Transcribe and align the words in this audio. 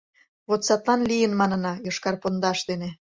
—Вот 0.47 0.61
садлан 0.67 1.01
лийын 1.09 1.33
манына: 1.39 1.73
йошкар 1.85 2.15
пондаш 2.21 2.59
дене... 2.69 2.89